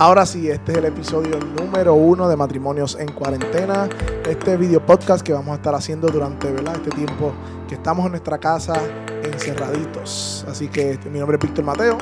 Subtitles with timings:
[0.00, 3.88] Ahora sí, este es el episodio número uno de Matrimonios en Cuarentena.
[4.28, 6.76] Este video podcast que vamos a estar haciendo durante ¿verdad?
[6.76, 7.32] este tiempo
[7.66, 8.80] que estamos en nuestra casa
[9.24, 10.46] encerraditos.
[10.48, 11.98] Así que este, mi nombre es Víctor Mateo.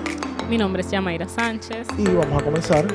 [0.50, 1.88] Mi nombre es Yamaira Sánchez.
[1.96, 2.86] Y vamos a comenzar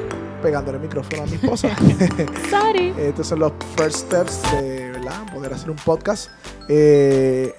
[0.43, 1.69] pegándole el micrófono a mi esposa.
[2.51, 2.93] Sorry.
[2.99, 5.33] Estos son los first steps de ¿verdad?
[5.33, 6.29] poder hacer un podcast.
[6.69, 7.55] Eh,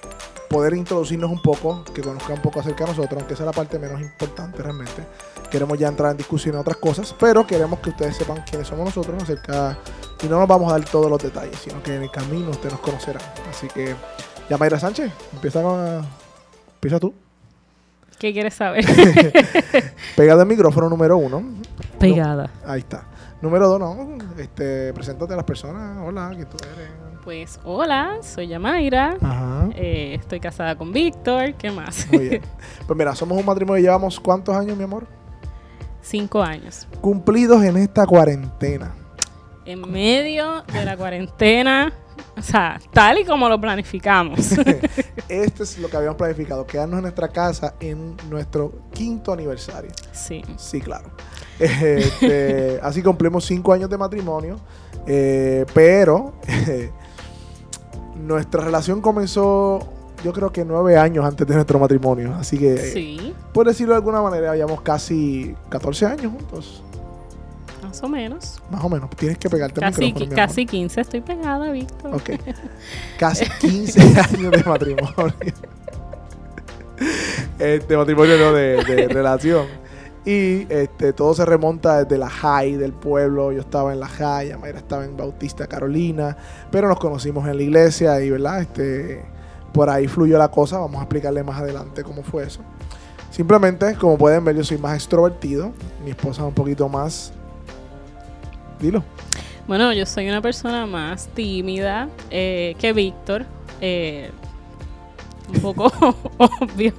[0.53, 3.53] poder introducirnos un poco, que conozcan un poco acerca de nosotros, aunque esa es la
[3.53, 5.03] parte menos importante realmente.
[5.53, 8.85] Queremos ya entrar en discusión en otras cosas, pero queremos que ustedes sepan quiénes somos
[8.85, 9.77] nosotros acerca,
[10.23, 12.71] y no nos vamos a dar todos los detalles, sino que en el camino ustedes
[12.71, 13.21] nos conocerán.
[13.47, 13.93] Así que,
[14.49, 16.03] ya Mayra Sánchez, empieza, con,
[16.73, 17.13] empieza tú.
[18.17, 18.83] ¿Qué quieres saber?
[20.15, 21.43] Pegada el micrófono número uno.
[21.99, 22.49] Pegada.
[22.65, 23.03] No, ahí está.
[23.39, 24.17] Número dos, no.
[24.39, 25.99] Este, preséntate a las personas.
[26.03, 26.89] Hola, ¿quién tú eres?
[27.23, 29.17] Pues hola, soy Yamaira.
[29.21, 29.69] Ajá.
[29.75, 31.53] Eh, estoy casada con Víctor.
[31.53, 32.07] ¿Qué más?
[32.11, 32.41] Muy bien.
[32.87, 35.05] Pues mira, somos un matrimonio y llevamos cuántos años, mi amor?
[36.03, 36.87] Cinco años.
[37.01, 38.93] Cumplidos en esta cuarentena.
[39.65, 41.93] En medio de la cuarentena,
[42.37, 44.51] o sea, tal y como lo planificamos.
[45.29, 49.91] Esto es lo que habíamos planificado, quedarnos en nuestra casa en nuestro quinto aniversario.
[50.11, 50.43] sí.
[50.57, 51.09] Sí, claro.
[51.59, 54.59] Este, así cumplimos cinco años de matrimonio,
[55.05, 56.33] eh, pero
[58.15, 59.79] nuestra relación comenzó,
[60.23, 62.33] yo creo que nueve años antes de nuestro matrimonio.
[62.35, 66.83] Así que, Sí, por decirlo de alguna manera, habíamos casi 14 años juntos.
[67.83, 68.61] más o menos.
[68.71, 69.09] Más o menos.
[69.11, 70.47] Tienes que pegarte el Casi, micrófono, mi amor.
[70.47, 72.15] casi 15 estoy pegada, Víctor.
[72.15, 72.29] Ok.
[73.19, 75.13] Casi 15 años de matrimonio.
[77.59, 79.65] Este matrimonio no de, de relación.
[80.25, 83.51] Y este, todo se remonta desde la high del pueblo.
[83.51, 86.37] Yo estaba en la high, Mayra estaba en Bautista Carolina.
[86.71, 88.61] Pero nos conocimos en la iglesia y, ¿verdad?
[88.61, 89.25] Este,
[89.73, 90.77] por ahí fluyó la cosa.
[90.77, 92.61] Vamos a explicarle más adelante cómo fue eso.
[93.31, 95.71] Simplemente, como pueden ver, yo soy más extrovertido.
[96.03, 97.33] Mi esposa es un poquito más.
[98.79, 99.03] Dilo.
[99.67, 103.45] Bueno, yo soy una persona más tímida eh, que Víctor.
[103.81, 104.29] eh,
[105.49, 105.91] un poco
[106.37, 106.93] obvio.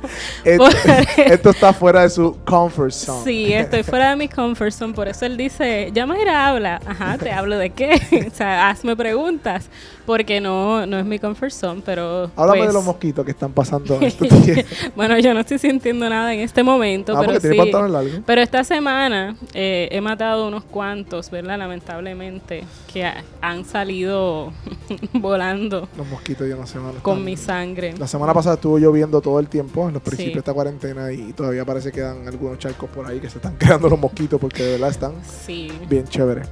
[0.45, 0.69] Esto,
[1.17, 3.25] esto está fuera de su comfort zone.
[3.25, 7.33] Sí, estoy fuera de mi comfort zone, por eso él dice, Yamaira habla, ajá, te
[7.33, 9.69] hablo de qué, o sea, hazme preguntas,
[10.07, 13.53] porque no, no es mi comfort zone, pero Háblame pues, de los mosquitos que están
[13.53, 13.99] pasando.
[14.01, 14.11] en
[14.45, 14.67] días.
[14.97, 17.49] bueno, yo no estoy sintiendo nada en este momento, ah, pero sí,
[17.91, 18.11] largo.
[18.27, 21.59] pero esta semana eh, he matado unos cuantos, ¿verdad?
[21.59, 24.53] Lamentablemente, que ha- han salido
[25.13, 26.79] volando Los mosquitos, yo no sé.
[26.79, 27.95] mano, con mi sangre.
[27.99, 30.33] La semana pasada estuvo lloviendo todo el tiempo en los principios Sí.
[30.35, 33.55] de esta cuarentena y todavía parece que quedan algunos charcos por ahí que se están
[33.59, 35.13] creando los mosquitos porque de verdad están
[35.45, 36.49] Sí, bien chéveres.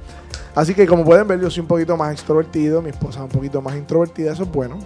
[0.55, 3.31] Así que como pueden ver, yo soy un poquito más extrovertido, mi esposa es un
[3.31, 4.77] poquito más introvertida, eso es bueno.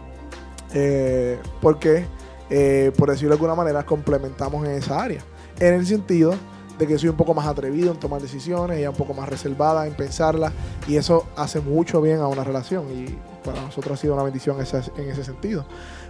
[0.74, 2.06] Eh, porque,
[2.50, 5.22] eh, por decirlo de alguna manera, complementamos en esa área.
[5.60, 6.34] En el sentido
[6.78, 9.88] de que soy un poco más atrevido en tomar decisiones, ella un poco más reservada
[9.88, 10.54] en pensarlas,
[10.88, 14.58] y eso hace mucho bien a una relación, y para nosotros ha sido una bendición
[14.58, 15.66] en ese sentido.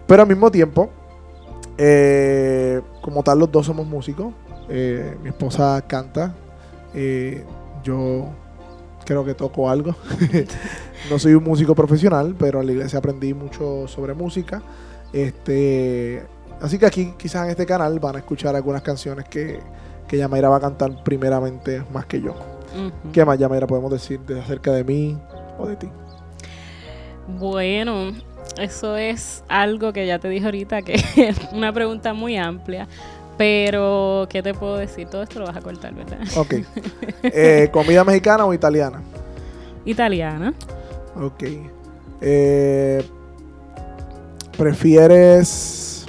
[0.05, 0.89] Pero al mismo tiempo,
[1.77, 4.33] eh, como tal, los dos somos músicos.
[4.69, 6.35] Mi esposa canta,
[7.83, 8.27] yo
[9.07, 9.95] creo que toco algo.
[11.09, 14.61] no soy un músico profesional, pero en la iglesia aprendí mucho sobre música.
[15.13, 16.23] Este,
[16.61, 19.61] así que aquí, quizás en este canal, van a escuchar algunas canciones que,
[20.07, 22.35] que Yamaira va a cantar primeramente más que yo.
[23.13, 25.17] ¿Qué más, Yamaira, podemos decir de, acerca de mí
[25.57, 25.87] o de ti?
[27.39, 28.11] Bueno,
[28.59, 32.89] eso es algo que ya te dije ahorita, que es una pregunta muy amplia.
[33.37, 35.07] Pero, ¿qué te puedo decir?
[35.07, 36.19] Todo esto lo vas a cortar, ¿verdad?
[36.35, 36.55] Ok.
[37.23, 39.01] Eh, ¿Comida mexicana o italiana?
[39.85, 40.53] Italiana.
[41.19, 41.43] Ok.
[42.21, 43.03] Eh,
[44.57, 46.05] ¿Prefieres...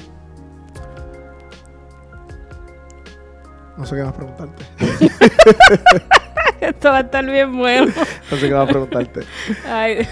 [3.77, 4.65] No sé qué más preguntarte.
[6.61, 7.93] Esto va a estar bien bueno.
[8.31, 9.21] No sé qué más preguntarte.
[9.67, 10.07] Ay,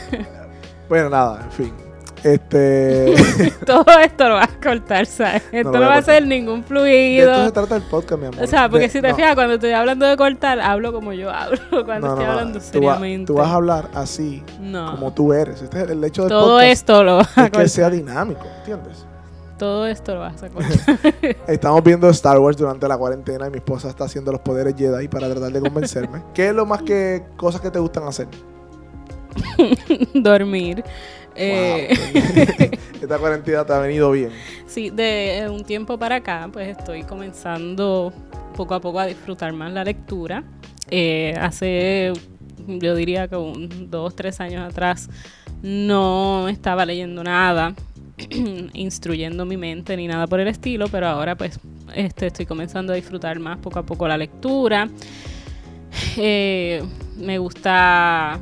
[0.88, 1.72] Bueno, nada, en fin.
[2.22, 3.15] Este.
[3.66, 5.43] todo esto lo vas a cortar, ¿sabes?
[5.53, 6.04] Esto no, va a cortar.
[6.04, 7.31] ser ningún de fluido.
[7.32, 8.43] esto se trata el podcast, mi amor.
[8.43, 11.13] O sea, porque De- si te no, fijas, cuando estoy hablando de cortar, hablo como
[11.13, 11.59] yo hablo.
[11.84, 13.27] Cuando estoy hablando Tú, va- seriamente.
[13.27, 14.92] tú vas a hablar así, no.
[14.92, 15.63] como tú eres.
[15.63, 16.72] Este es el hecho del todo podcast.
[16.72, 17.68] esto lo vas a es que cortar.
[17.68, 19.07] sea dinámico, ¿entiendes?
[19.59, 20.77] Todo esto lo vas a cortar.
[21.47, 25.09] Estamos viendo Star Wars durante la cuarentena y mi esposa está haciendo los poderes Jedi
[25.09, 26.22] para tratar de convencerme.
[26.34, 28.27] ¿Qué es lo más que cosas que te gustan hacer?
[30.15, 30.84] Dormir.
[31.36, 32.78] Eh, Wow.
[33.03, 34.30] Esta cuarentena te ha venido bien.
[34.66, 38.12] Sí, de eh, un tiempo para acá, pues estoy comenzando
[38.56, 40.42] poco a poco a disfrutar más la lectura.
[40.91, 42.12] Eh, hace,
[42.66, 45.09] yo diría que un dos, tres años atrás,
[45.62, 47.74] no estaba leyendo nada,
[48.72, 51.59] instruyendo mi mente ni nada por el estilo, pero ahora pues
[51.94, 54.89] este, estoy comenzando a disfrutar más poco a poco la lectura.
[56.16, 56.82] Eh,
[57.16, 58.39] me gusta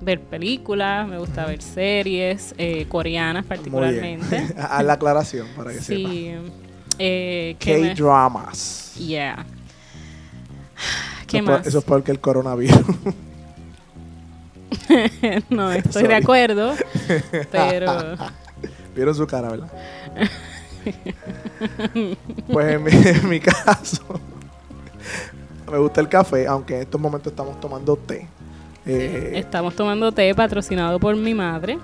[0.00, 4.54] ver películas, me gusta ver series eh, coreanas particularmente.
[4.58, 6.32] A la aclaración para que sí.
[6.98, 8.94] Eh, K-dramas.
[8.96, 9.46] Yeah.
[11.26, 11.66] ¿Qué eso más?
[11.66, 12.80] eso es peor que el coronavirus.
[15.50, 16.74] no, estoy de acuerdo,
[17.50, 18.16] pero...
[18.94, 19.70] Vieron su cara, ¿verdad?
[22.50, 24.02] pues en mi, caso,
[25.70, 28.26] me gusta el café, aunque en estos momentos estamos tomando té.
[28.86, 31.78] Eh, estamos tomando té patrocinado por mi madre.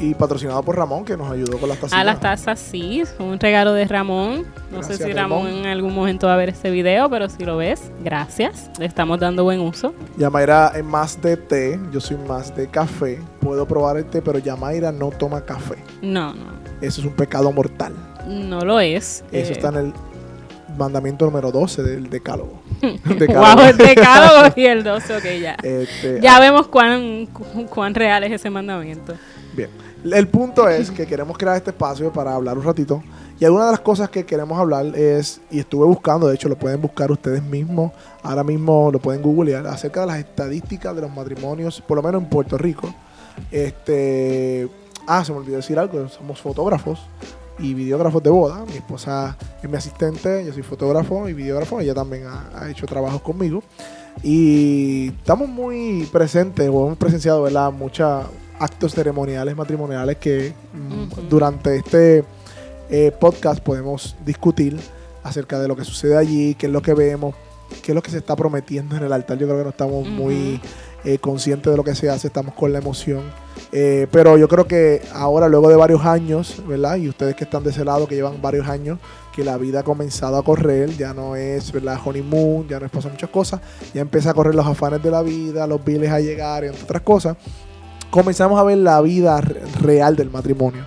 [0.00, 1.98] Y patrocinado por Ramón, que nos ayudó con las tazas.
[1.98, 4.44] Ah, las tazas sí, un regalo de Ramón.
[4.70, 7.56] No sé si Ramón, en algún momento va a ver este video, pero si lo
[7.56, 8.70] ves, gracias.
[8.78, 9.94] Le estamos dando buen uso.
[10.16, 13.20] Yamaira es más de té, yo soy más de café.
[13.40, 15.76] Puedo probar el té, pero Yamaira no toma café.
[16.00, 16.52] No, no.
[16.80, 17.92] Eso es un pecado mortal.
[18.26, 19.24] No lo es.
[19.30, 19.52] Eso eh.
[19.52, 19.92] está en el
[20.76, 22.62] mandamiento número 12 del decálogo.
[23.18, 23.62] decálogo.
[23.62, 25.56] el decálogo y el 12, ok, ya.
[25.62, 26.40] Este, ya ah.
[26.40, 27.26] vemos cuán,
[27.70, 29.14] cuán real es ese mandamiento.
[29.54, 29.70] Bien.
[30.04, 33.02] El punto es que queremos crear este espacio para hablar un ratito.
[33.38, 36.56] Y alguna de las cosas que queremos hablar es, y estuve buscando, de hecho lo
[36.56, 37.92] pueden buscar ustedes mismos,
[38.22, 42.22] ahora mismo lo pueden googlear, acerca de las estadísticas de los matrimonios, por lo menos
[42.22, 42.94] en Puerto Rico.
[43.50, 44.68] Este,
[45.06, 47.00] ah, se me olvidó decir algo, somos fotógrafos
[47.58, 48.64] y videógrafos de boda.
[48.66, 53.22] Mi esposa es mi asistente, yo soy fotógrafo y videógrafo, ella también ha, hecho trabajos
[53.22, 53.62] conmigo.
[54.22, 57.72] Y estamos muy presentes, o hemos presenciado, ¿verdad?
[57.72, 58.26] Mucha,
[58.58, 62.24] actos ceremoniales matrimoniales que mm, durante este
[62.90, 64.78] eh, podcast podemos discutir
[65.22, 67.34] acerca de lo que sucede allí, qué es lo que vemos,
[67.82, 69.38] qué es lo que se está prometiendo en el altar.
[69.38, 70.60] Yo creo que no estamos muy
[71.04, 73.22] eh, conscientes de lo que se hace, estamos con la emoción.
[73.70, 76.96] Eh, pero yo creo que ahora, luego de varios años, ¿verdad?
[76.96, 78.98] Y ustedes que están de ese lado, que llevan varios años,
[79.34, 81.98] que la vida ha comenzado a correr, ya no es, ¿verdad?
[82.04, 83.60] Honeymoon, ya no es pasar muchas cosas,
[83.94, 87.02] ya empieza a correr los afanes de la vida, los biles a llegar, entre otras
[87.02, 87.36] cosas
[88.12, 89.40] comenzamos a ver la vida
[89.80, 90.84] real del matrimonio.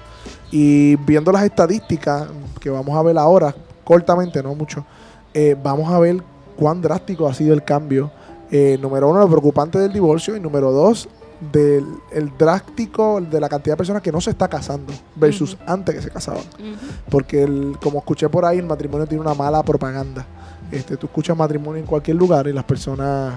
[0.51, 2.27] Y viendo las estadísticas
[2.61, 3.53] que vamos a ver ahora,
[3.83, 4.85] cortamente, no mucho,
[5.33, 6.21] eh, vamos a ver
[6.55, 8.11] cuán drástico ha sido el cambio.
[8.51, 10.35] Eh, número uno, lo preocupante del divorcio.
[10.35, 11.07] Y número dos,
[11.51, 15.95] del el drástico de la cantidad de personas que no se está casando versus antes
[15.95, 16.43] que se casaban.
[17.09, 20.25] Porque, el, como escuché por ahí, el matrimonio tiene una mala propaganda.
[20.71, 23.33] Este, tú escuchas matrimonio en cualquier lugar y las personas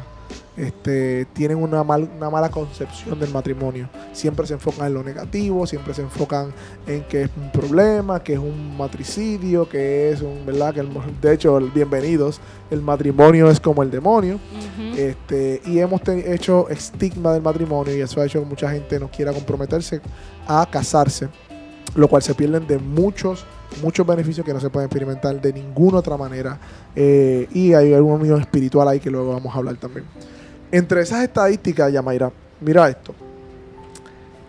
[0.56, 3.88] este, tienen una, una mala concepción del matrimonio.
[4.12, 6.52] Siempre se enfocan en lo negativo, siempre se enfocan
[6.86, 10.74] en que es un problema, que es un matricidio, que es un, ¿verdad?
[10.74, 10.84] Que
[11.22, 12.40] de hecho, bienvenidos,
[12.70, 14.40] el matrimonio es como el demonio.
[14.96, 19.08] este, y hemos hecho estigma del matrimonio y eso ha hecho que mucha gente no
[19.08, 20.00] quiera comprometerse
[20.46, 21.28] a casarse,
[21.94, 23.44] lo cual se pierden de muchos
[23.82, 26.58] muchos beneficios que no se pueden experimentar de ninguna otra manera.
[26.94, 30.04] Eh, y hay algún unión espiritual ahí que luego vamos a hablar también.
[30.70, 32.30] Entre esas estadísticas, Yamaira,
[32.60, 33.14] mira esto.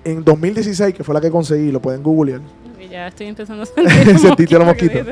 [0.03, 2.41] En 2016, que fue la que conseguí, lo pueden googlear.
[2.89, 3.65] Ya estoy empezando a
[4.17, 5.05] sentir los mosquitos.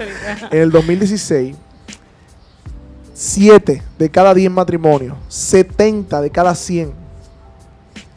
[0.50, 1.56] En el 2016,
[3.14, 6.92] 7 de cada 10 matrimonios, 70 de cada 100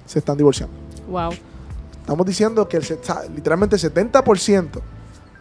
[0.06, 0.74] se están divorciando.
[1.08, 1.32] Wow.
[2.00, 2.84] Estamos diciendo que el,
[3.34, 4.80] literalmente el 70%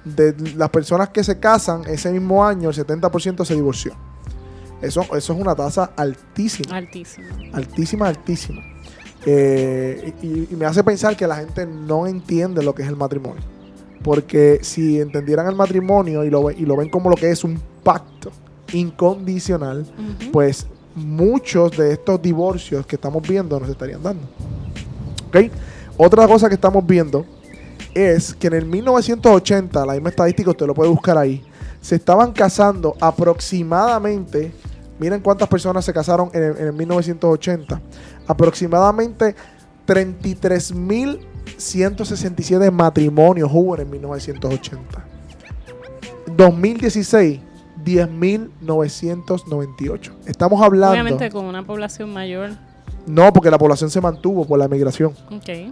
[0.04, 3.94] de las personas que se casan ese mismo año, el 70% se divorció.
[4.82, 6.78] Eso, eso es una tasa altísima.
[6.78, 7.28] Altísima.
[7.54, 8.62] Altísima, altísima.
[9.26, 13.44] Eh, y, me hace pensar que la gente no entiende lo que es el matrimonio.
[14.04, 17.60] Porque si entendieran el matrimonio y lo, y lo ven como lo que es un
[17.84, 18.32] pacto
[18.72, 19.86] incondicional,
[20.32, 24.24] pues muchos de estos divorcios que estamos viendo nos estarían dando.
[25.28, 25.52] ¿Ok?
[25.98, 27.26] Otra cosa que estamos viendo
[27.94, 31.44] es que en el 1980, la misma estadística usted lo puede buscar ahí,
[31.82, 34.52] se estaban casando aproximadamente
[35.00, 37.82] Miren cuántas personas se casaron en el, 1980.
[38.28, 39.34] Aproximadamente
[39.88, 45.06] 33.167 matrimonios hubo en 1980.
[46.36, 47.40] 2016,
[47.84, 50.12] 10.998.
[50.26, 50.92] Estamos hablando.
[50.92, 52.52] Obviamente con una población mayor.
[53.10, 55.16] No, porque la población se mantuvo por la migración.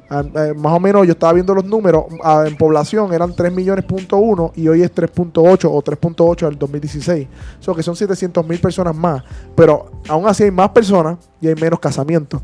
[0.09, 3.53] Ah, eh, más o menos yo estaba viendo los números, ah, en población eran 3
[3.53, 7.27] millones punto y hoy es 3.8 o 3.8 del 2016.
[7.67, 9.23] O que son 700 mil personas más.
[9.55, 12.41] Pero aún así hay más personas y hay menos casamientos.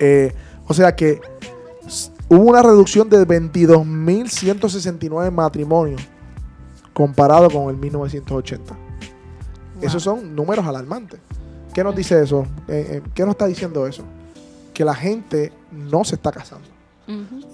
[0.00, 0.34] Eh,
[0.66, 1.20] o sea que
[2.28, 6.02] hubo una reducción de 22.169 matrimonios
[6.92, 8.76] comparado con el 1980.
[9.80, 11.20] Esos son números alarmantes.
[11.78, 12.44] ¿Qué nos dice eso?
[12.66, 14.02] Eh, eh, ¿Qué nos está diciendo eso?
[14.74, 16.66] Que la gente no se está casando.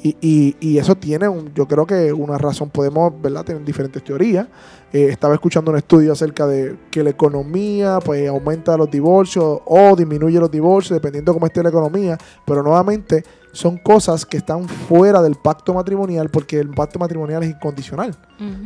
[0.02, 3.44] y, eso tiene, un, yo creo que una razón, podemos, ¿verdad?
[3.44, 4.46] Tener diferentes teorías.
[4.94, 9.94] eh, estaba escuchando un estudio acerca de que la economía pues aumenta los divorcios o
[9.94, 12.16] disminuye los divorcios dependiendo de cómo esté la economía,
[12.46, 17.50] pero nuevamente son cosas que están fuera del pacto matrimonial porque el pacto matrimonial es
[17.50, 18.16] incondicional.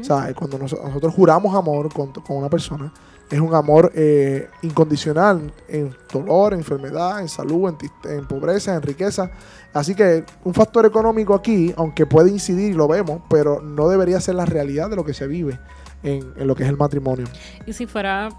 [0.00, 2.92] O sea, cuando nosotros juramos amor con, con una persona,
[3.30, 9.30] es un amor eh, incondicional en dolor, en enfermedad, en salud, en, pobreza, en riqueza.
[9.73, 14.37] Así que un factor económico aquí, aunque puede incidir, lo vemos, pero no debería ser
[14.37, 15.58] la realidad de lo que se vive
[16.02, 17.26] en, en lo que es el matrimonio.
[17.66, 18.30] Y si fuera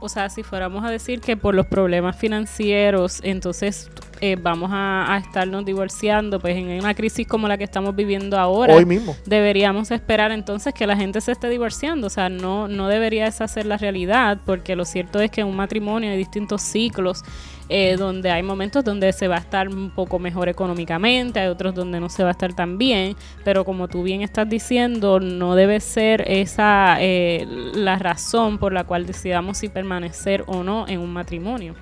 [0.00, 5.20] o sea, si fuéramos a decir que por los problemas financieros, entonces eh, vamos a,
[5.24, 9.90] estarnos divorciando, pues en una crisis como la que estamos viviendo ahora, hoy mismo, deberíamos
[9.90, 12.06] esperar entonces que la gente se esté divorciando.
[12.06, 15.46] O sea, no, no debería esa ser la realidad, porque lo cierto es que en
[15.46, 17.22] un matrimonio hay distintos ciclos
[17.68, 21.74] eh, donde hay momentos donde se va a estar un poco mejor económicamente, hay otros
[21.74, 25.56] donde no se va a estar tan bien, pero como tú bien estás diciendo, no
[25.56, 27.44] debe ser esa eh,
[27.74, 31.74] la razón por la cual decidamos si permanecer o no en un matrimonio.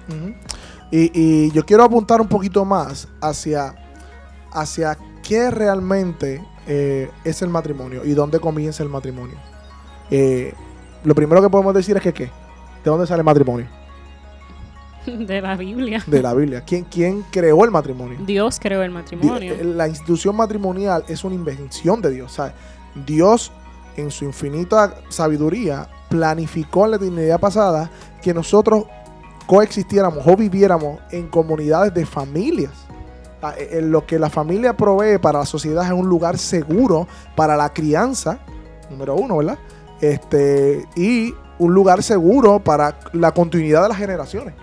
[0.96, 3.74] Y, yo quiero apuntar un poquito más hacia,
[4.52, 9.36] hacia qué realmente eh, es el matrimonio y dónde comienza el matrimonio.
[10.10, 12.24] lo primero que podemos decir es que ¿qué?
[12.24, 13.66] ¿De dónde sale el matrimonio?
[15.06, 16.02] De la Biblia.
[16.06, 16.62] De la Biblia.
[16.62, 18.18] ¿Quién, quién creó el matrimonio?
[18.26, 19.54] Dios creó el matrimonio.
[19.54, 22.40] Eh, la institución matrimonial es una invención de Dios.
[23.06, 23.52] Dios,
[23.96, 27.90] en su infinita sabiduría, planificó en la eternidad pasada
[28.22, 28.84] que nosotros
[29.46, 32.72] coexistiéramos o viviéramos en comunidades de familias.
[33.58, 37.56] E, en lo que la familia provee para la sociedad es un lugar seguro para
[37.56, 38.38] la crianza,
[38.90, 39.58] número uno, ¿verdad?
[40.00, 44.54] Este, y un lugar seguro para la continuidad de las generaciones.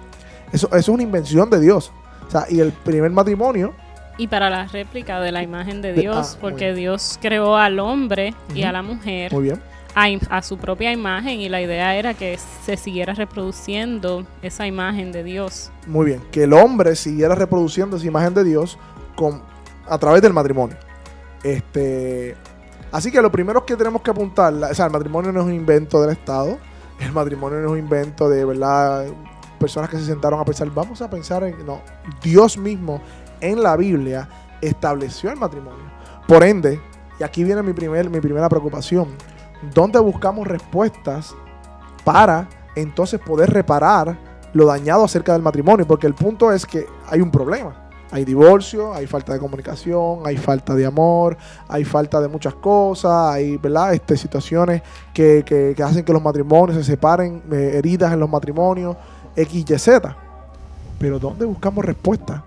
[0.51, 1.91] Eso, es una invención de Dios.
[2.27, 3.73] O sea, y el primer matrimonio.
[4.17, 8.33] Y para la réplica de la imagen de Dios, ah, porque Dios creó al hombre
[8.53, 9.31] y a la mujer.
[9.33, 9.70] Muy bien.
[9.93, 15.23] A, su propia imagen y la idea era que se siguiera reproduciendo esa imagen de
[15.23, 15.71] Dios.
[15.87, 18.77] Muy bien, que el hombre siguiera reproduciendo esa imagen de Dios
[19.15, 19.41] con,
[19.87, 20.77] a través del matrimonio.
[21.43, 22.35] Este,
[22.91, 25.53] así que lo primero que tenemos que apuntar, o sea, el matrimonio no es un
[25.53, 26.57] invento del Estado,
[26.99, 29.07] el matrimonio no es un invento de, ¿verdad?
[29.61, 31.81] personas que se sentaron a pensar, vamos a pensar en, no,
[32.21, 33.01] Dios mismo
[33.39, 34.27] en la Biblia
[34.59, 35.85] estableció el matrimonio.
[36.27, 36.81] Por ende,
[37.19, 39.09] y aquí viene mi, primer, mi primera preocupación,
[39.73, 41.35] ¿dónde buscamos respuestas
[42.03, 44.17] para entonces poder reparar
[44.53, 45.87] lo dañado acerca del matrimonio?
[45.87, 47.75] Porque el punto es que hay un problema.
[48.13, 51.37] Hay divorcio, hay falta de comunicación, hay falta de amor,
[51.69, 53.93] hay falta de muchas cosas, hay ¿verdad?
[53.93, 54.81] Este, situaciones
[55.13, 58.97] que, que, hacen que los matrimonios se separen, eh, heridas en los matrimonios.
[59.33, 60.15] X, Y, Z.
[60.99, 62.43] Pero ¿dónde buscamos respuesta?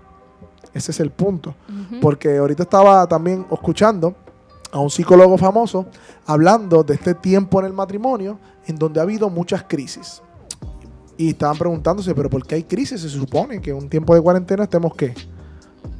[0.71, 1.55] Ese es el punto.
[2.01, 4.13] Porque ahorita estaba también escuchando
[4.75, 5.85] a un psicólogo famoso
[6.25, 10.21] hablando de este tiempo en el matrimonio en donde ha habido muchas crisis.
[11.17, 12.99] Y estaban preguntándose, pero ¿por qué hay crisis?
[12.99, 15.13] Se supone que en un tiempo de cuarentena estemos qué?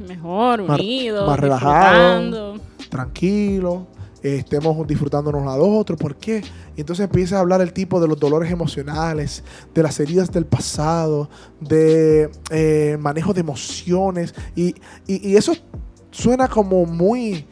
[0.06, 3.84] Mejor, unidos, más, relajados, tranquilos,
[4.22, 5.98] estemos disfrutándonos a los otros.
[5.98, 6.44] ¿Por qué?
[6.76, 9.42] Y entonces empieza a hablar el tipo de los dolores emocionales,
[9.74, 11.30] de las heridas del pasado,
[11.62, 14.36] de eh, manejo de emociones.
[14.54, 14.76] Y,
[15.08, 15.54] y, eso
[16.12, 17.48] suena como muy,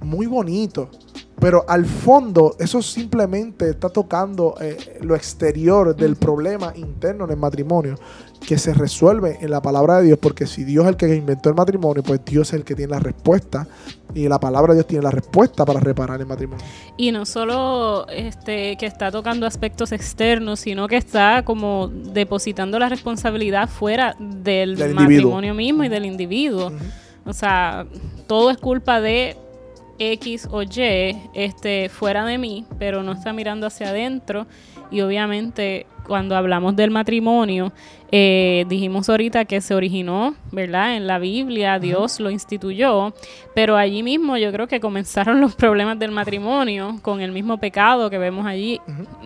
[0.00, 0.90] muy bonito.
[1.38, 7.36] Pero al fondo, eso simplemente está tocando eh, lo exterior del problema interno en el
[7.36, 7.96] matrimonio
[8.46, 11.48] que se resuelve en la palabra de Dios, porque si Dios es el que inventó
[11.48, 13.66] el matrimonio, pues Dios es el que tiene la respuesta
[14.14, 16.64] y la palabra de Dios tiene la respuesta para reparar el matrimonio.
[16.96, 22.88] Y no solo este que está tocando aspectos externos, sino que está como depositando la
[22.88, 26.72] responsabilidad fuera del, matrimonio mismo y del individuo.
[27.26, 27.86] O sea,
[28.26, 29.36] todo es culpa de
[29.98, 34.46] X o Y este, fuera de mí, pero no está mirando hacia adentro.
[34.90, 37.72] Y obviamente cuando hablamos del matrimonio,
[38.10, 40.96] eh, dijimos ahorita que se originó, ¿verdad?
[40.96, 43.12] En la Biblia, Dios lo instituyó,
[43.54, 48.08] pero allí mismo yo creo que comenzaron los problemas del matrimonio con el mismo pecado
[48.08, 48.80] que vemos allí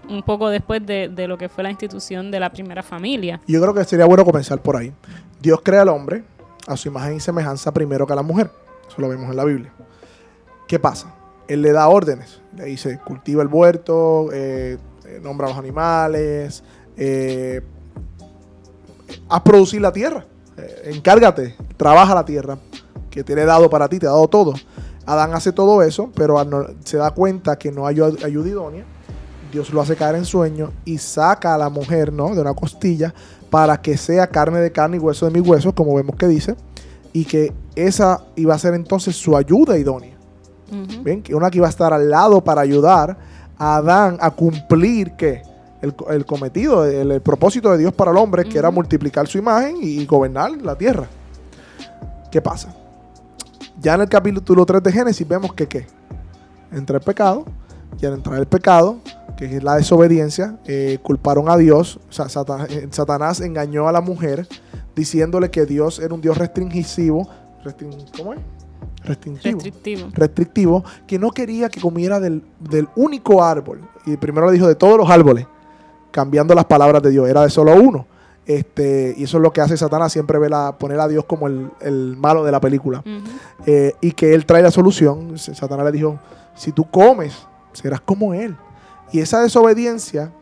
[0.09, 3.41] un poco después de, de, lo que fue la institución de la primera familia.
[3.47, 4.93] Yo creo que sería bueno comenzar por ahí.
[5.41, 6.23] Dios crea al hombre
[6.67, 8.51] a su imagen y semejanza primero que a la mujer.
[8.89, 9.73] Eso lo vemos en la Biblia.
[10.71, 11.13] ¿Qué pasa?
[11.49, 12.41] Él le da órdenes.
[12.57, 16.63] Le dice, cultiva el huerto, eh, eh, nombra a los animales,
[16.97, 17.61] eh,
[19.29, 20.25] haz producir la tierra.
[20.85, 22.57] encárgate, trabaja la tierra
[23.11, 24.55] que te he dado para ti, te ha dado todo.
[25.07, 26.37] Adán hace todo eso, pero
[26.85, 28.85] se da cuenta que no hay ayuda idónea.
[29.51, 32.33] Dios lo hace caer en sueño y saca a la mujer ¿no?
[32.33, 33.13] de una costilla
[33.51, 36.55] para que sea carne de carne y hueso de mi hueso, como vemos que dice,
[37.13, 40.10] y que esa iba a ser entonces su ayuda idónea.
[41.23, 43.17] Que una que iba a estar al lado para ayudar
[43.59, 45.13] a Adán a cumplir
[45.83, 49.39] el, el cometido, el, el propósito de Dios para el hombre, que era multiplicar su
[49.39, 51.07] imagen y, gobernar la tierra.
[52.31, 52.75] ¿Qué pasa?
[53.81, 55.87] Ya en el capítulo 3 de Génesis vemos que qué?
[56.73, 57.45] Entra el pecado,
[58.01, 58.99] y al entrar el pecado,
[59.37, 62.27] que es la desobediencia, eh, culparon a Dios, o sea,
[62.69, 64.47] eh, Satanás engañó a la mujer
[64.95, 67.29] diciéndole que Dios era un Dios restringivo,
[67.65, 68.41] restrin- ¿cómo es?
[69.03, 70.09] Restrictivo Restrictivo.
[70.13, 73.81] restrictivo que no quería que comiera del, del único árbol.
[74.07, 75.47] Y primero le dijo de todos los árboles,
[76.11, 77.29] cambiando las palabras de Dios.
[77.29, 78.07] Era de solo uno.
[78.47, 81.47] Este, y eso es lo que hace Satanás, siempre ve la, poner a Dios como
[81.47, 83.03] el, el malo de la película.
[83.67, 85.39] Eh, y que él trae la solución.
[85.39, 86.19] Satanás le dijo,
[86.55, 88.57] si tú comes, serás como él.
[89.13, 90.33] Y esa desobediencia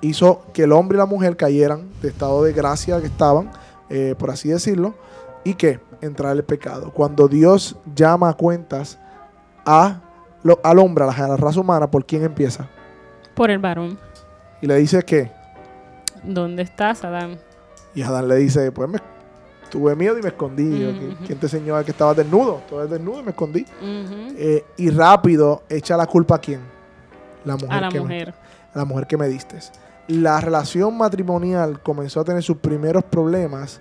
[0.00, 3.50] hizo que el hombre y la mujer cayeran de estado de gracia que estaban,
[3.90, 4.94] eh, por así decirlo,
[5.44, 6.90] y que entrar el pecado.
[6.92, 8.98] Cuando Dios llama a cuentas
[9.66, 10.00] a
[10.42, 12.68] lo- al hombre, a la, a la raza humana, ¿por quién empieza?
[13.34, 13.98] Por el varón.
[14.60, 15.30] Y le dice que,
[16.22, 17.38] ¿Dónde estás, Adán?
[17.94, 18.98] y Adán le dice, pues me
[19.70, 21.16] tuve miedo y me escondí.
[21.26, 22.62] ¿Quién te enseñó que estabas desnudo?
[22.68, 23.66] Tú eres desnudo y me escondí.
[23.82, 26.60] Eh, y rápido echa la culpa a quién?
[27.44, 27.72] La mujer.
[27.72, 28.34] A la que me- mujer.
[28.72, 29.58] a la mujer que me diste.
[30.08, 33.80] La relación matrimonial comenzó a tener sus primeros problemas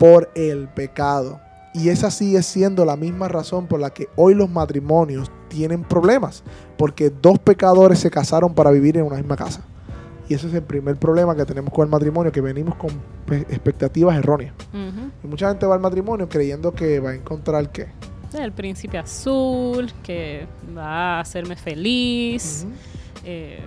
[0.00, 1.38] por el pecado.
[1.74, 6.42] Y esa sigue siendo la misma razón por la que hoy los matrimonios tienen problemas.
[6.78, 9.60] Porque dos pecadores se casaron para vivir en una misma casa.
[10.28, 12.90] Y ese es el primer problema que tenemos con el matrimonio, que venimos con
[13.26, 14.54] pe- expectativas erróneas.
[15.22, 17.88] Y mucha gente va al matrimonio creyendo que va a encontrar qué.
[18.32, 22.66] El príncipe azul, que va a hacerme feliz.
[23.24, 23.60] Eh,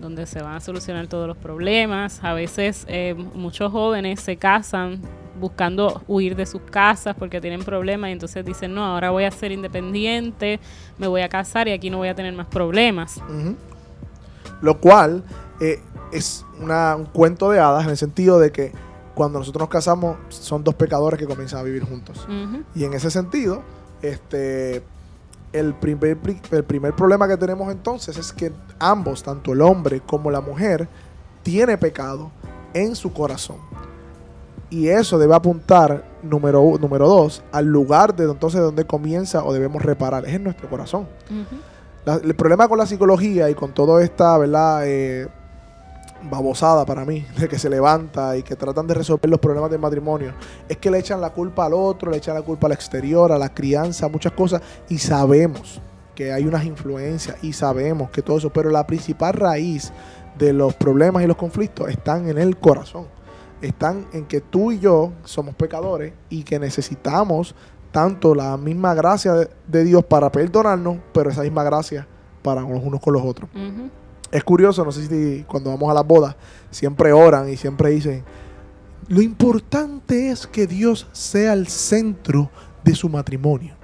[0.00, 2.22] donde se van a solucionar todos los problemas.
[2.22, 5.00] A veces eh, muchos jóvenes se casan
[5.38, 9.30] buscando huir de sus casas porque tienen problemas y entonces dicen, no, ahora voy a
[9.30, 10.60] ser independiente,
[10.98, 13.20] me voy a casar y aquí no voy a tener más problemas.
[14.60, 15.22] Lo cual
[15.60, 15.80] eh,
[16.12, 18.72] es una- un cuento de hadas en el sentido de que
[19.14, 22.26] cuando nosotros nos casamos son dos pecadores que comienzan a vivir juntos.
[22.74, 23.62] Y en ese sentido,
[24.02, 24.82] este,
[25.52, 30.00] el, primer, pri- el primer problema que tenemos entonces es que ambos, tanto el hombre
[30.00, 30.88] como la mujer,
[31.42, 32.30] tiene pecado
[32.74, 33.56] en su corazón.
[34.70, 39.82] Y eso debe apuntar, número, número dos, al lugar de entonces donde comienza o debemos
[39.82, 40.26] reparar.
[40.26, 41.06] Es en nuestro corazón.
[42.04, 44.82] La- el problema con la psicología y con toda esta, ¿verdad?
[44.84, 45.26] Eh,
[46.30, 49.80] babosada para mí, de que se levanta y que tratan de resolver los problemas del
[49.80, 50.32] matrimonio,
[50.68, 53.38] es que le echan la culpa al otro, le echan la culpa al exterior, a
[53.38, 55.80] la crianza, muchas cosas, y sabemos
[56.14, 59.92] que hay unas influencias y sabemos que todo eso, pero la principal raíz
[60.36, 63.06] de los problemas y los conflictos están en el corazón.
[63.60, 67.54] Están en que tú y yo somos pecadores y que necesitamos
[67.90, 72.06] tanto la misma gracia de, de Dios para perdonarnos, pero esa misma gracia
[72.42, 73.50] para los unos con los otros.
[74.30, 76.36] Es curioso, no sé si cuando vamos a las bodas
[76.70, 78.24] siempre oran y siempre dicen,
[79.08, 82.50] lo importante es que Dios sea el centro
[82.84, 83.74] de su matrimonio.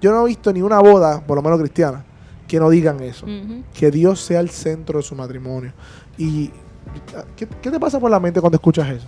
[0.00, 2.04] Yo no he visto ni una boda, por lo menos cristiana,
[2.48, 3.26] que no digan eso.
[3.72, 5.72] Que Dios sea el centro de su matrimonio.
[6.18, 6.50] Y
[7.36, 9.06] ¿qué, qué te pasa por la mente cuando escuchas eso?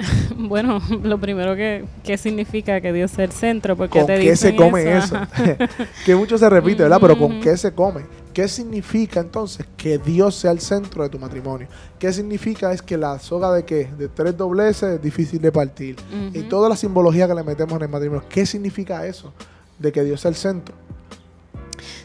[0.36, 4.36] Bueno, lo primero que, que significa que Dios es el centro, porque ¿Con te qué
[4.36, 5.16] se dicen come eso?
[5.16, 5.56] Ajá.
[6.04, 6.98] que mucho se repite, ¿verdad?
[7.00, 8.02] Pero ¿con qué se come?
[8.32, 11.68] ¿Qué significa entonces que Dios sea el centro de tu matrimonio?
[11.98, 13.88] ¿Qué significa es que la soga de qué?
[13.98, 15.96] De tres dobleces es difícil de partir.
[16.32, 19.32] Y toda la simbología que le metemos en el matrimonio, ¿qué significa eso?
[19.78, 20.74] De que Dios sea el centro.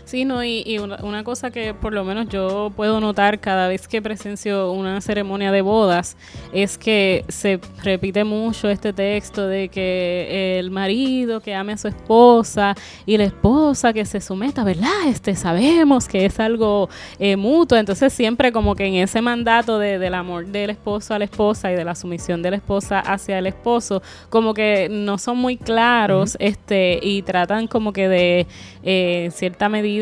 [0.06, 3.68] Sí, no, y, y una, una cosa que por lo menos yo puedo notar cada
[3.68, 6.16] vez que presencio una ceremonia de bodas
[6.54, 11.88] es que se repite mucho este texto de que el marido que ame a su
[11.88, 12.76] esposa
[13.08, 15.08] y la esposa que se someta, ¿verdad?
[15.08, 16.88] Este sabemos que es algo
[17.18, 21.20] eh, mutuo, entonces siempre como que en ese mandato de- del amor del esposo a
[21.20, 25.18] la esposa y de la sumisión de la esposa hacia el esposo, como que no
[25.18, 28.46] son muy claros, este, y tratan como que de
[28.84, 29.95] eh, en cierta medida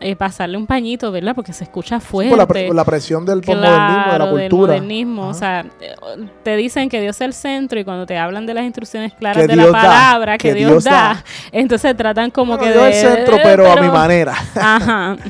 [0.00, 1.34] eh, pasarle un pañito, ¿verdad?
[1.34, 2.30] Porque se escucha fuerte.
[2.30, 4.72] Por la, pre- por la presión del posmodernismo, de la Claro, del cultura.
[4.74, 5.94] modernismo, o sea, eh,
[6.42, 9.36] te dicen que Dios es el centro y cuando te hablan de las instrucciones claras
[9.42, 11.24] Que de Dios la da, palabra que, que Dios, Dios da, da.
[11.52, 14.34] entonces tratan como Bueno, que yo de el centro, pero, a mi manera.
[14.54, 15.16] Ajá.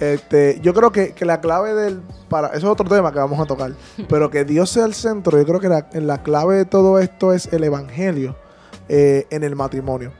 [0.00, 2.00] Este, yo creo que, que la clave del.
[2.28, 3.72] Para, eso es otro tema que vamos a tocar.
[4.08, 7.32] Pero que Dios sea el centro, yo creo que la, la clave de todo esto
[7.32, 8.36] es el evangelio
[8.92, 10.12] eh, en el matrimonio.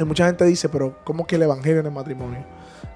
[0.00, 2.42] Y mucha gente dice, pero ¿cómo que el evangelio en el matrimonio?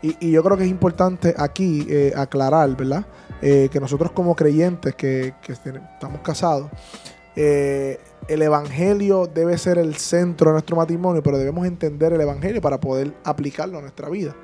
[0.00, 3.04] Y, y yo creo que es importante aquí eh, aclarar, ¿verdad?
[3.42, 6.70] Eh, que nosotros como creyentes que, que estamos casados,
[7.36, 7.98] el
[8.42, 13.12] evangelio debe ser el centro de nuestro matrimonio, pero debemos entender el evangelio para poder
[13.22, 14.34] aplicarlo a nuestra vida.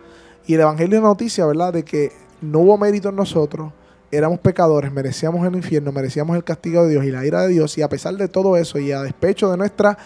[0.46, 1.72] Y el evangelio es noticia, ¿verdad?
[1.72, 3.72] De que no hubo mérito en nosotros,
[4.10, 7.76] éramos pecadores, merecíamos el infierno, merecíamos el castigo de Dios y la ira de Dios,
[7.78, 9.98] y a pesar de todo eso y a despecho de nuestra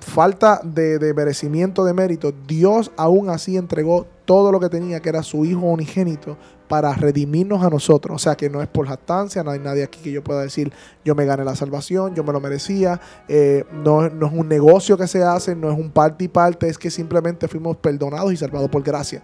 [0.00, 5.22] falta de, merecimiento de mérito, Dios aún así entregó todo lo que tenía, que era
[5.22, 6.36] su Hijo unigénito,
[6.68, 8.16] para redimirnos a nosotros.
[8.16, 10.72] O sea que no es por jactancia, no hay nadie aquí que yo pueda decir,
[11.04, 13.00] yo me gané la salvación, yo me lo merecía.
[13.28, 16.78] Eh, no, es un negocio que se hace, no es un parte y parte, es
[16.78, 19.22] que simplemente fuimos perdonados y salvados por gracia.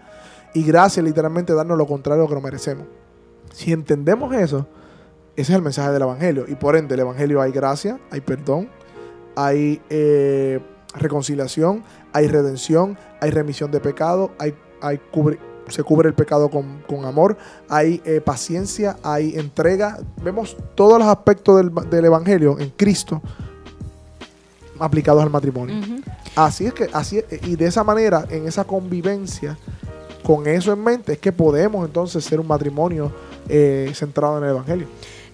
[0.55, 2.87] Y gracia literalmente darnos lo contrario a lo que nos merecemos.
[3.53, 4.67] Si entendemos eso,
[5.35, 6.45] ese es el mensaje del Evangelio.
[6.47, 8.69] Y por ende, el Evangelio hay gracia, hay perdón,
[9.37, 10.61] hay eh,
[10.95, 15.01] reconciliación, hay redención, hay remisión de pecado, hay, hay
[15.69, 17.37] se cubre el pecado con, amor,
[17.69, 19.99] hay eh, paciencia, hay entrega.
[20.23, 23.23] Vemos todos los aspectos del, Evangelio en Cristo
[24.79, 25.77] aplicados al matrimonio.
[26.35, 29.57] Así es que, así y de esa manera, en esa convivencia,
[30.23, 33.13] con eso en mente, es que podemos entonces ser un matrimonio
[33.49, 34.87] eh, centrado en el Evangelio.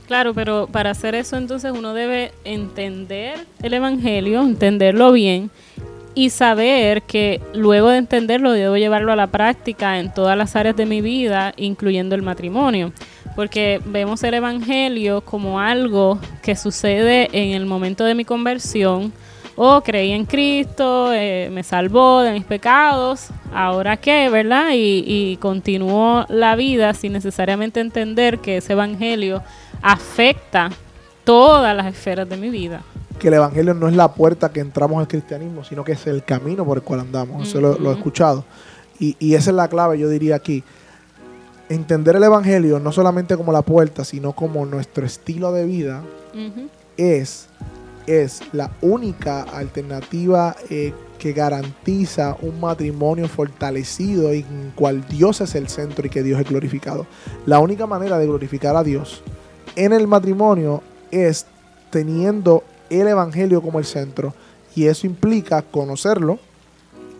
[0.08, 5.50] Claro, pero para hacer eso entonces uno debe entender el Evangelio, entenderlo bien
[6.14, 10.74] y saber que luego de entenderlo debo llevarlo a la práctica en todas las áreas
[10.76, 12.92] de mi vida, incluyendo el matrimonio.
[13.36, 19.12] Porque vemos el Evangelio como algo que sucede en el momento de mi conversión.
[19.56, 24.70] Oh, creí en Cristo, eh, me salvó de mis pecados, ahora qué, ¿verdad?
[24.72, 29.42] Y, y continuó la vida sin necesariamente entender que ese Evangelio
[29.82, 30.70] afecta
[31.24, 32.82] todas las esferas de mi vida
[33.18, 36.24] que el Evangelio no es la puerta que entramos al cristianismo, sino que es el
[36.24, 37.48] camino por el cual andamos.
[37.48, 38.44] Eso lo, he escuchado.
[38.98, 40.64] Y, esa es la clave, yo diría aquí.
[41.68, 46.02] Entender el Evangelio no solamente como la puerta, sino como nuestro estilo de vida,
[46.96, 47.48] es,
[48.06, 55.68] es la única alternativa eh, que garantiza un matrimonio fortalecido en cual Dios es el
[55.68, 57.06] centro y que Dios es glorificado.
[57.44, 59.22] La única manera de glorificar a Dios
[59.78, 61.46] en el matrimonio es
[61.90, 64.34] teniendo el Evangelio como el centro.
[64.74, 66.38] Y eso implica conocerlo,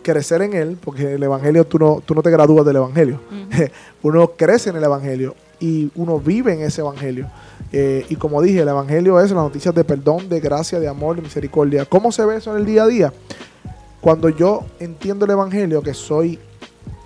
[0.03, 3.21] crecer en él, porque el Evangelio tú no, tú no te gradúas del Evangelio.
[4.03, 7.27] uno crece en el Evangelio y uno vive en ese Evangelio.
[7.71, 11.15] Eh, y como dije, el Evangelio es la noticia de perdón, de gracia, de amor,
[11.15, 11.85] de misericordia.
[11.85, 13.13] ¿Cómo se ve eso en el día a día?
[14.01, 16.39] Cuando yo entiendo el Evangelio, que soy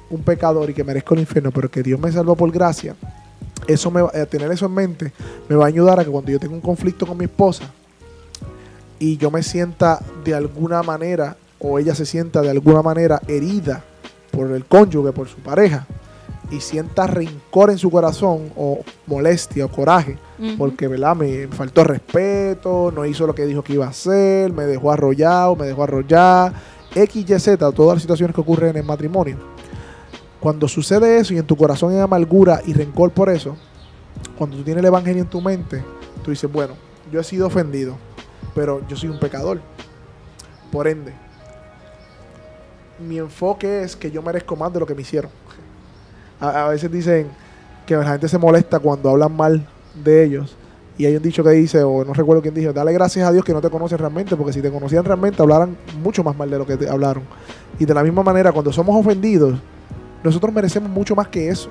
[0.10, 2.96] un pecador y que merezco el infierno, pero que Dios me salvó por gracia,
[3.68, 5.12] eso me, eh, tener eso en mente
[5.50, 7.72] me va a ayudar a que cuando yo tenga un conflicto con mi esposa,
[9.00, 13.84] y yo me sienta de alguna manera o ella se sienta de alguna manera herida
[14.32, 15.86] por el cónyuge, por su pareja,
[16.52, 20.18] y sienta rencor en su corazón o molestia o coraje,
[20.58, 21.16] porque ¿verdad?
[21.16, 25.56] me faltó respeto, no hizo lo que dijo que iba a hacer, me dejó arrollado,
[25.56, 26.54] me dejó arrollar,
[26.94, 29.53] X, Y, Z, todas las situaciones que ocurren en el matrimonio.
[30.44, 33.56] Cuando sucede eso y en tu corazón hay amargura y rencor por eso,
[34.38, 35.82] cuando tú tienes el Evangelio en tu mente,
[36.22, 36.74] tú dices, bueno,
[37.10, 37.96] yo he sido ofendido,
[38.54, 39.62] pero yo soy un pecador.
[40.70, 41.14] Por ende,
[43.08, 45.32] mi enfoque es que yo merezco más de lo que me hicieron.
[46.42, 47.30] A, veces dicen
[47.86, 49.66] que la gente se molesta cuando hablan mal
[50.04, 50.58] de ellos.
[50.98, 53.46] Y hay un dicho que dice, o no recuerdo quién dijo, dale gracias a Dios
[53.46, 56.58] que no te conocen realmente, porque si te conocían realmente hablaran mucho más mal de
[56.58, 57.24] lo que te hablaron.
[57.80, 59.58] Y de la misma manera, cuando somos ofendidos,
[60.24, 61.70] nosotros merecemos mucho más que eso.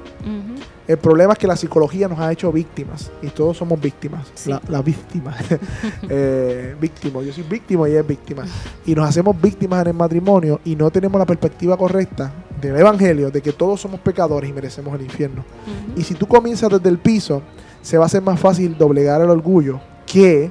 [0.87, 4.27] El problema es que la psicología nos ha hecho víctimas y todos somos víctimas.
[4.69, 5.35] La, víctima.
[6.09, 6.77] eh.
[6.81, 8.45] Yo soy víctima y es víctima.
[8.85, 13.31] Y nos hacemos víctimas en el matrimonio y no tenemos la perspectiva correcta del Evangelio
[13.31, 15.45] de que todos somos pecadores y merecemos el infierno.
[15.97, 17.43] Y si tú comienzas desde el piso,
[17.81, 20.51] se va a hacer más fácil doblegar el orgullo que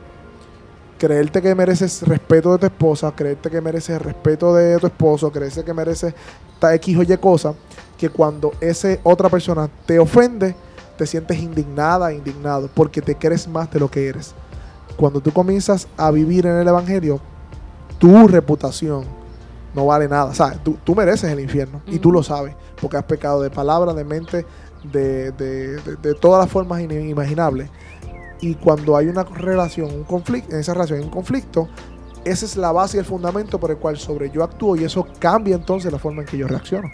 [0.97, 5.63] creerte que mereces respeto de tu esposa, creerte que mereces respeto de tu esposo, creerte
[5.63, 6.13] que mereces
[6.61, 7.53] X o Y cosa,
[8.01, 10.55] que cuando esa otra persona te ofende,
[10.97, 14.33] te sientes indignada, indignado, porque te crees más de lo que eres.
[14.97, 17.21] Cuando tú comienzas a vivir en el Evangelio,
[17.99, 19.05] tu reputación
[19.75, 20.25] no vale nada.
[20.25, 23.93] O sea, tú, mereces el infierno y tú lo sabes, porque has pecado de palabra,
[23.93, 24.47] de mente,
[24.91, 27.69] de, de todas las formas inimaginables
[28.41, 31.69] y cuando hay una relación, un conflicto, en esa relación hay un conflicto,
[32.25, 35.07] esa es la base y el fundamento por el cual sobre yo actúo y eso
[35.19, 36.89] cambia entonces la forma en que yo reacciono.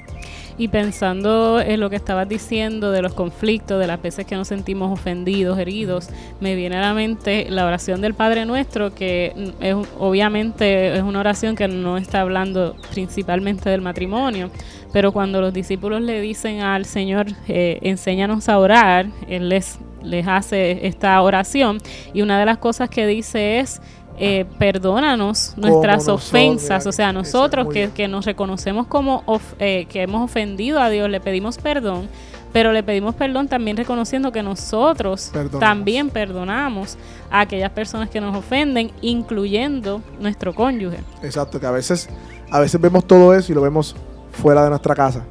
[0.58, 4.48] Y pensando en lo que estabas diciendo de los conflictos, de las veces que nos
[4.48, 9.76] sentimos ofendidos, heridos, me viene a la mente la oración del Padre Nuestro, que es,
[10.00, 14.50] obviamente es una oración que no está hablando principalmente del matrimonio,
[14.91, 20.28] pero cuando los discípulos le dicen al Señor, eh, enséñanos a orar, Él les les
[20.28, 21.80] hace esta oración
[22.13, 23.82] y una de las cosas que dice es
[24.17, 29.23] eh, perdónanos nuestras ofensas, o sea, nosotros que, que, nos reconocemos como
[29.60, 32.08] eh, que hemos ofendido a Dios, le pedimos perdón,
[32.51, 35.60] pero le pedimos perdón también reconociendo que nosotros Perdonamos.
[35.60, 36.97] también perdonamos
[37.30, 40.97] a aquellas personas que nos ofenden, incluyendo nuestro cónyuge.
[41.21, 42.10] Exacto, que a veces,
[42.49, 43.95] a veces vemos todo eso y lo vemos
[44.32, 45.23] fuera de nuestra casa.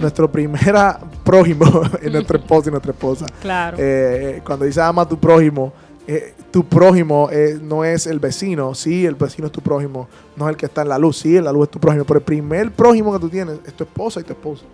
[0.00, 3.26] Nuestro primera prójimo es nuestro esposo y nuestra esposa.
[3.40, 3.76] Claro.
[3.78, 5.72] Eh, cuando dice ama a tu prójimo,
[6.06, 10.46] eh, tu prójimo eh, no es el vecino, sí, el vecino es tu prójimo, no
[10.46, 12.24] es el que está en la luz, sí, la luz es tu prójimo, pero el
[12.24, 14.64] primer prójimo que tú tienes es tu esposa y tu esposo.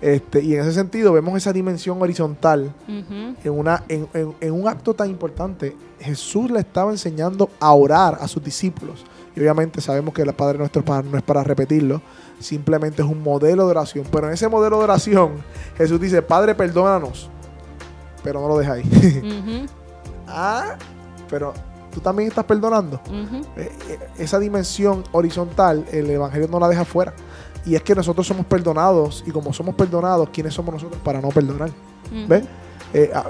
[0.00, 2.74] Este, y en ese sentido vemos esa dimensión horizontal
[3.42, 5.74] en, una, en, en- en un acto tan importante.
[5.98, 9.04] Jesús le estaba enseñando a orar a sus discípulos.
[9.34, 12.02] Y obviamente sabemos que el Padre nuestro no es para repetirlo,
[12.38, 14.04] simplemente es un modelo de oración.
[14.12, 15.32] Pero en ese modelo de oración,
[15.78, 17.30] Jesús dice, Padre, perdónanos.
[18.22, 18.82] Pero no lo deja ahí.
[20.34, 20.76] ah,
[21.28, 21.52] pero
[21.92, 23.00] tú también estás perdonando.
[23.56, 27.14] Eh, eh, esa dimensión horizontal, el Evangelio no la deja fuera.
[27.64, 31.28] Y es que nosotros somos perdonados, y como somos perdonados, ¿quiénes somos nosotros para no
[31.28, 31.70] perdonar?
[31.70, 32.28] Ujú.
[32.28, 32.44] ¿Ves?
[32.92, 33.24] Eh, ah,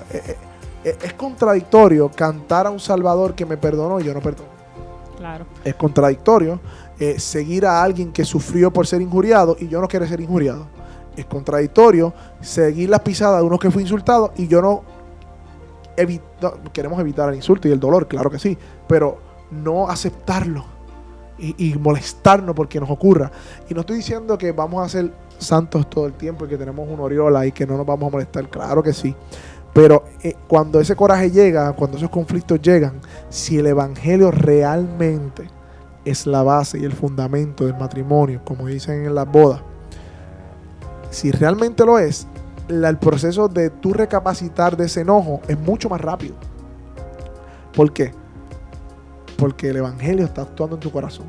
[0.83, 4.51] es contradictorio cantar a un Salvador que me perdonó y yo no perdono.
[5.17, 5.47] Claro.
[5.65, 6.61] Es contradictorio
[7.17, 10.67] seguir a alguien que sufrió por ser injuriado y yo no quiero ser injuriado.
[11.17, 14.83] Es contradictorio seguir las pisadas de uno que fue insultado y yo no,
[15.97, 16.21] evi-
[16.73, 19.19] queremos evitar el insulto y el dolor, claro que sí, pero
[19.51, 20.65] no aceptarlo
[21.39, 23.31] y, y molestarnos porque nos ocurra.
[23.69, 26.89] Y no estoy diciendo que vamos a ser santos todo el tiempo y que tenemos
[26.89, 29.15] un oriola y que no nos vamos a molestar, claro que sí.
[29.73, 35.51] Pero eh, cuando ese coraje llega, cuando esos conflictos llegan, si el Evangelio realmente
[36.05, 39.63] es la base y el fundamento del matrimonio, como dicen en las bodas,
[41.11, 42.29] si realmente lo es,
[42.69, 46.35] el proceso de tú recapacitar de ese enojo es mucho más rápido.
[47.75, 48.13] ¿Por qué?
[49.37, 51.27] Porque el Evangelio está actuando en tu corazón.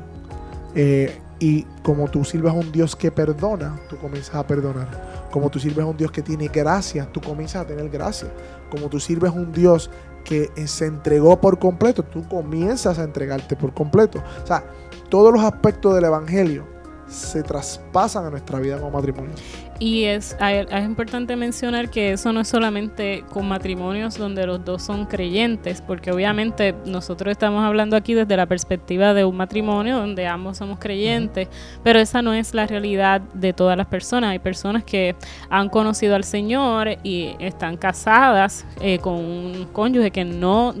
[0.74, 5.28] Eh, y como tú sirves a un Dios que perdona, tú comienzas a perdonar.
[5.30, 8.28] Como tú sirves a un Dios que tiene gracia, tú comienzas a tener gracia.
[8.70, 9.90] Como tú sirves a un Dios
[10.24, 14.22] que eh, se entregó por completo, tú comienzas a entregarte por completo.
[14.42, 14.64] O sea,
[15.10, 16.64] todos los aspectos del Evangelio
[17.06, 19.34] se traspasan a nuestra vida como matrimonio.
[19.78, 24.82] Y es, es importante mencionar que eso no es solamente con matrimonios donde los dos
[24.82, 30.26] son creyentes, porque obviamente nosotros estamos hablando aquí desde la perspectiva de un matrimonio donde
[30.26, 31.48] ambos somos creyentes,
[31.82, 34.30] pero esa no es la realidad de todas las personas.
[34.30, 35.14] Hay personas que
[35.50, 40.74] han conocido al Señor y están casadas eh, con un cónyuge que no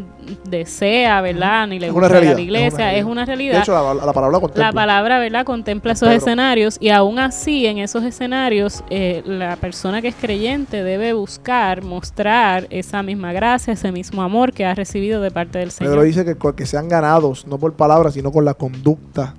[0.48, 1.66] desea, ¿verdad?
[1.66, 3.56] Ni le gusta ir a realidad, la iglesia, es una realidad.
[3.56, 4.66] De hecho, la, la palabra contempla.
[4.66, 5.44] La palabra, ¿verdad?
[5.44, 10.82] Contempla esos escenarios y aún así en esos escenarios eh, la persona que es creyente
[10.82, 15.70] debe buscar mostrar esa misma gracia, ese mismo amor que ha recibido de parte del
[15.70, 16.04] Pedro Señor.
[16.04, 19.34] dice que, que sean ganados, no por palabras, sino con la conducta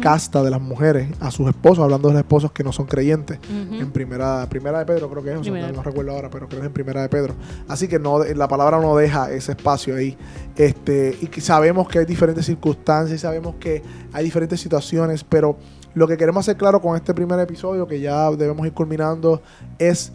[0.00, 3.38] Casta de las mujeres a sus esposos, hablando de los esposos que no son creyentes.
[3.50, 6.46] En primera, primera de Pedro, creo que es, o sea, no, no recuerdo ahora, pero
[6.46, 7.34] creo que es en primera de Pedro.
[7.66, 10.16] Así que no, la palabra no deja ese espacio ahí.
[10.56, 13.82] Este, y sabemos que hay diferentes circunstancias, sabemos que
[14.12, 15.56] hay diferentes situaciones, pero
[15.94, 19.42] lo que queremos hacer claro con este primer episodio, que ya debemos ir culminando,
[19.78, 20.12] es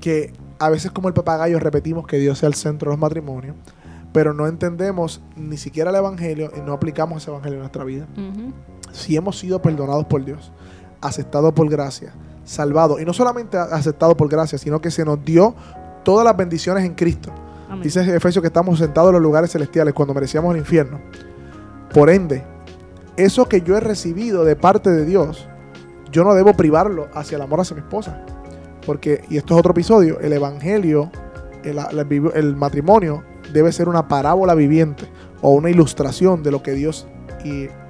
[0.00, 3.56] que a veces como el papagayo repetimos que Dios sea el centro de los matrimonios,
[4.12, 8.06] pero no entendemos ni siquiera el Evangelio y no aplicamos ese Evangelio en nuestra vida
[8.92, 10.50] si hemos sido perdonados por Dios,
[11.00, 12.12] aceptados por gracia,
[12.44, 15.54] salvados, y no solamente aceptados por gracia, sino que se nos dio
[16.04, 17.30] todas las bendiciones en Cristo.
[17.68, 17.82] amén.
[17.82, 20.98] Dice Efesios que estamos sentados en los lugares celestiales cuando merecíamos el infierno.
[21.92, 22.44] Por ende,
[23.18, 25.46] eso que yo he recibido de parte de Dios,
[26.10, 28.24] yo no debo privarlo hacia el amor hacia mi esposa.
[28.86, 31.10] Porque, y esto es otro episodio, el evangelio,
[31.62, 35.04] el, el- el matrimonio debe ser una parábola viviente
[35.42, 37.06] o una ilustración de lo que Dios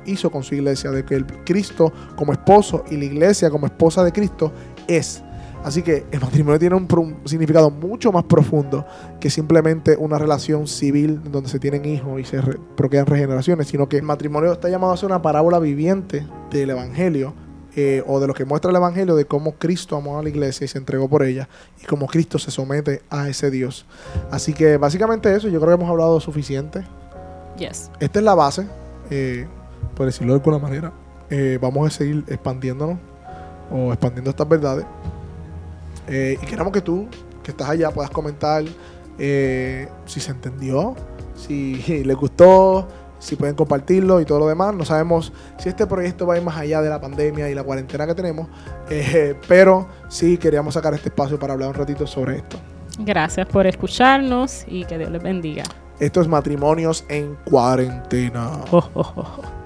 [0.06, 4.04] hizo con su iglesia, de que el Cristo como esposo y la iglesia como esposa
[4.04, 4.52] de Cristo
[4.86, 5.22] es.
[5.64, 8.86] Así que el matrimonio tiene un, significado mucho más profundo
[9.18, 13.88] que simplemente una relación civil donde se tienen hijos y se re- procrean regeneraciones, sino
[13.88, 17.34] que el matrimonio está llamado a ser una parábola viviente del Evangelio
[17.80, 20.64] eh, o de lo que muestra el Evangelio de cómo Cristo amó a la iglesia
[20.64, 21.48] y se entregó por ella
[21.80, 23.86] y cómo Cristo se somete a ese Dios.
[24.32, 26.82] Así que básicamente eso, yo creo que hemos hablado suficiente.
[27.56, 27.88] Yes.
[28.00, 28.66] Esta es la base,
[29.10, 29.46] eh,
[29.94, 30.92] por decirlo de alguna manera.
[31.30, 32.98] Eh, vamos a seguir expandiéndonos
[33.70, 34.84] o expandiendo estas verdades.
[36.08, 37.06] Eh, y queremos que tú,
[37.44, 38.64] que estás allá, puedas comentar
[39.16, 40.96] si se entendió,
[41.36, 44.74] si les gustó, si pueden compartirlo y todo lo demás.
[44.74, 47.62] No sabemos si este proyecto va a ir más allá de la pandemia y la
[47.62, 48.48] cuarentena que tenemos,
[48.90, 52.58] eh, pero sí queríamos sacar este espacio para hablar un ratito sobre esto.
[52.98, 55.64] Gracias por escucharnos y que Dios les bendiga.
[56.00, 58.60] Esto es matrimonios en cuarentena.
[58.70, 59.57] Jo, jo, jo.